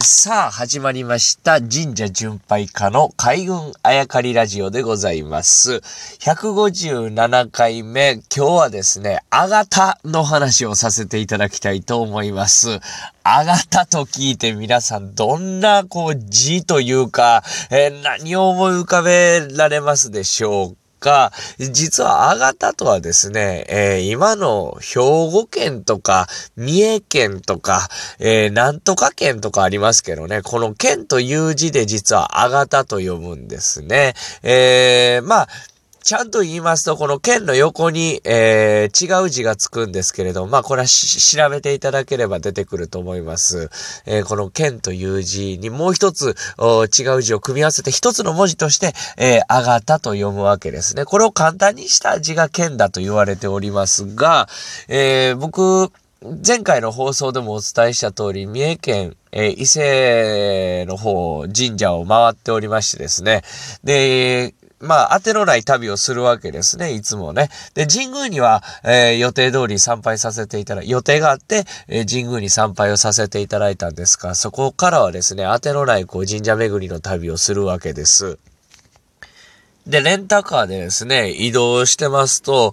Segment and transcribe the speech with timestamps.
[0.00, 1.60] さあ、始まりました。
[1.60, 5.82] 神社巡拝家の海軍あやかりラジオでございます。
[6.20, 12.78] 157回目、今日はですね、あがたの話をさせていただきたいと思います。
[13.24, 20.87] あがたと聞いて皆さん、どんな、こう、字というか、えー何を思い浮かべられますでしょうか？
[21.58, 26.26] 実は、あがたとはですね、えー今の兵庫県とか、
[26.56, 27.88] 三重県とか、
[28.18, 34.14] えーなんとか県とかありますけどね、この県という字で実はあがたと呼ぶんですね。
[34.42, 35.48] えーまあ、
[36.08, 43.68] ちゃんと言いますと、この県の横に、えー違う字がつくんですけれども、まあ、これは調べていただければ出てくると思います。
[44.06, 51.04] えーこの県という字にもう一つお違う字を組み合わせて一つの文字として、えー、あがたと読むわけですね。
[51.04, 54.48] これを簡単にした字が県だと言われておりますが、
[54.88, 55.92] えー僕、
[56.44, 63.42] 前回の放送でもお伝えした通り、三重県、えー伊勢の方、神社を回っておりましてですね。
[63.84, 67.48] で、まあ、当てのない旅をするわけですね、いつもね。
[67.74, 78.38] で、神宮には、えー予定通り参拝させていただ、予定があって、えー神宮に参拝をさせていただいたんですが、そこからはですね、当てのない、こう、神社巡りの旅をするわけです。
[79.88, 82.72] で、レンタカーでですね、移動してますと、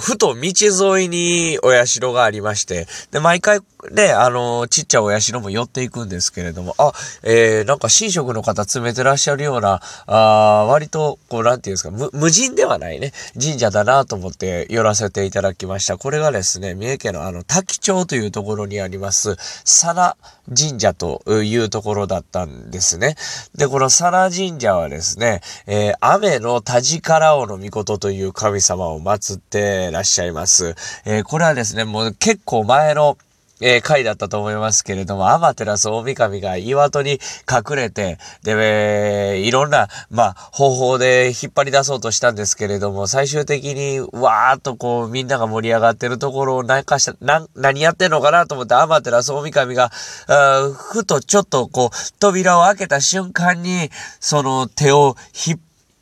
[0.00, 3.60] ふと道沿いにお社がありまして、で、毎回
[3.92, 15.98] ね、あのちっちゃいお社も寄っていくんですけれども、あ、えー、なんか神職の方詰めてらっしゃるような、あ割と、こう、なんていうんですか、無無人ではないね、神社だなと思って寄らせていただきました。
[15.98, 20.16] これがですね、三重県のあの、滝町というところにあります、佐奈
[20.48, 23.14] 神社というところだったんですね。
[23.54, 30.74] で、この佐奈神社はですね、えー雨の田力王の御事という神様を祀ってらっしゃいます。
[31.04, 33.16] えーこれはですね、もう結構前の、
[33.62, 49.90] えー回だったと思いますけれども、アマテラス大神が岩戸に隠れて、で、えーいろんな、まあ、方法で引っ張り出そうとしたんですけれども、最終的に、わーっとこう、みんなが盛り上がってるところを何かした、な、何やってんのかなと思って、アマテラス大神が、
[50.28, 53.90] あふとちょっとこう、扉を開けた瞬間に、
[54.20, 55.58] その手を引っ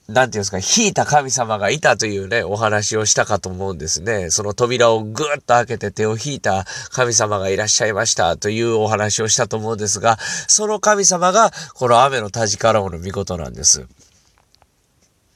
[0.09, 4.31] なんていうんですか、引いた神様がいたというね、お話をしたかと思うんですね。
[4.31, 13.87] その扉をぐーっと開けて手を引いた神様がいらっしゃいましたというお話をしたと思うんですが、その神様がこの雨の田力王の御事なんです。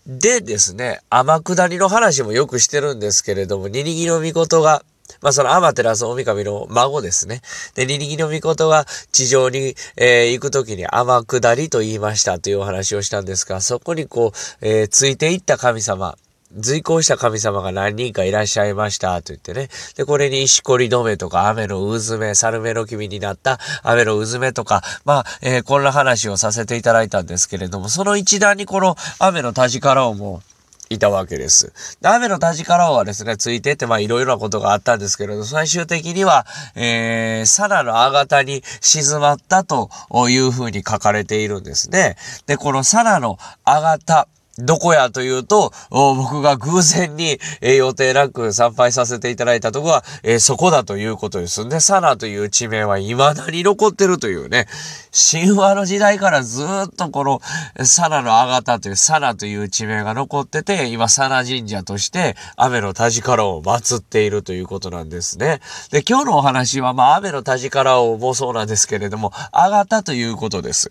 [0.06, 4.82] でですね、天下りの話もよくしてるんですけれども、ニリギの御事が、
[5.20, 7.42] まあそのアマテラス大神の孫ですね。
[7.74, 16.16] で、ニリギの御事が地上に、えー行くときに天下りと言いましたというお話をしたんですが、そこにこう、えーついていった神様、
[16.54, 19.68] 随行した神様が何人かいらっしゃいましたと言ってね。
[19.96, 30.51] で、これに石こり止めとか雨の渦め、猿めの君になった雨の渦めとか、まあ、えーこんな話をさせていただいたんですけれども、その一段にこの雨の田力をもう
[30.92, 31.98] いたわけです。
[32.00, 39.90] で雨の立ちからはですね、ついてって、まあいろいろなことがあったんですけれど、最終的には、えー、サナのあがたに静まったと
[40.28, 42.16] いうふうに書かれているんですね。
[42.46, 51.68] で、このサナのあがた、どこやというと、僕が偶然に、えー予定なく参拝させていただいたとこは、えーそこだということです。
[51.68, 54.66] で、サナという地名は未だに残ってるというね、
[55.12, 57.40] 神話の時代からずっとこの、
[57.84, 65.60] サナのあがたというサナという地名が残ってて、今サナ神社として雨の田力を祀っているということなんですね。
[65.90, 70.90] で、今日のお話は、まあ、雨の田力をもそうなんですけれども、あがたということです。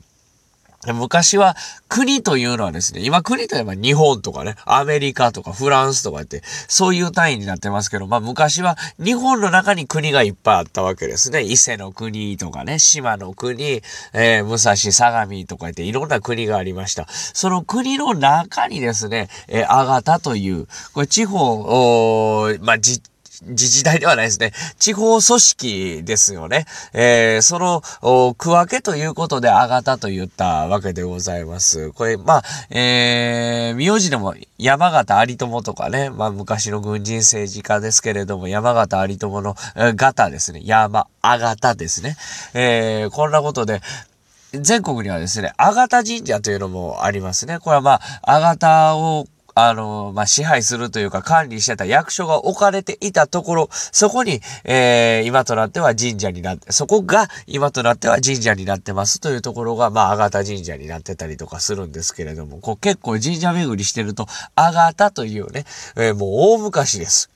[0.87, 1.55] 昔は
[1.87, 11.43] 国というのはですね、今国といえば日本とかね、アメリカとかフランスとかって、そういう単位になってますけど、まあ昔は日本の中に国がいっぱいあったわけですね。
[11.43, 13.81] 伊勢の国とかね、島の国、
[14.13, 17.05] えー武蔵、相模とかっていろんな国がありました。
[17.09, 22.77] その国の中にですね、えー、あがたという、これ地方、おまあ、
[23.43, 24.51] 自治体ではないですね。
[24.77, 26.65] 地方組織ですよね。
[26.93, 27.81] えー、その、
[28.35, 31.91] 区分けということで、あがたと言ったわけでございます。
[31.91, 40.61] これ、まあ、えー、名字でも山形有友とかね、まあ、昔の軍人政治家ですけれども、山形有友の、えー、ガタですね。
[40.63, 42.15] 山、あがたですね。
[42.53, 43.81] えー、こんなことで、
[44.53, 47.59] 全国にはですね、あがた神社というのもありますね。
[47.59, 65.65] これはまあ、あがたをあの、まあ、支配するというか管理してた役所が置かれていたところ、そこに、えー、今となっては神社になって、そこが今となっては神社になってますというところが、まあ、あがた神社になってたりとかするんですけれども、こう結構神社巡りしてると、あがたというね、
[65.97, 67.29] えーもう大昔です。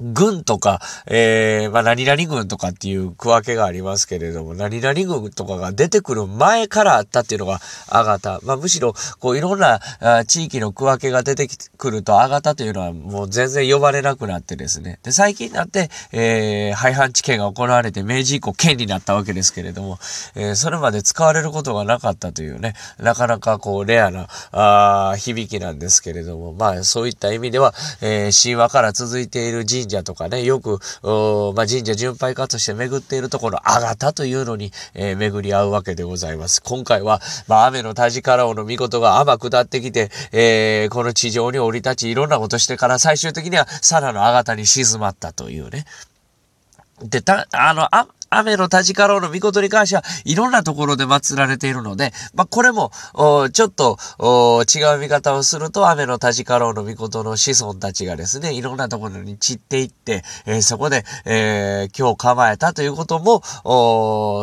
[0.00, 8.40] 軍とか、えー、まあ、何々軍とかっていう区分けがありますけれども、何々軍とかが出てくる前からあったっていうのが、アガタ。
[8.44, 15.00] まあ、むしろ、こう、いろんなあ地域の区分けが出てくると、アガタというのはもう全然呼ばれなくなってですね。
[15.02, 19.98] で、最近になって、えー、廃藩置県が行われて、明治以降県になったわけですけれども、
[20.34, 30.78] えー、それまで使われることがなかったというね、なかなかこう、レアな、あ響きなんですけれども、まあ、そういった意味では、えー、神話から続いている神神社とかね、よく、
[31.54, 36.62] まあ、神社巡拝家として巡っているところ、あがたというのに、えー、巡り合うわけでございます。
[36.62, 45.86] 今回は、まあ、雨の田力王の御事が甘下ってきて、えー、この地上に降り立ち、いろんなことしてから最終的には、サラのあがたに静まったというね。
[47.02, 52.92] で、た、あの、あ、雨の田力郎の御事に関しては、いろんなところで祀られているので、まあ、これも、
[53.52, 63.42] ちょっと、違う見方をすると、雨の田力郎の御事の子孫たちがですね、いろんなところに散っていって、えー、そこで、えー、今日構えたということも、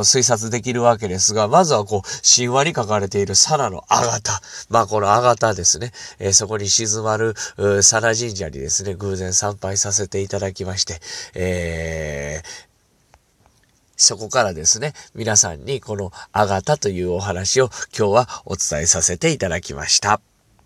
[0.03, 4.41] 推察できるわけですが、まずはこう、神話に書かれているサナのアガタ。
[4.69, 7.35] まあ、このアガタですね、えー、そこに静まる、
[7.83, 10.99] サナ神社にですね、偶然参拝させていただきまして、
[11.35, 12.74] えー、
[13.97, 20.21] そこからですね、皆さんにこのあがたというお話を今日はお伝えさせていただきました。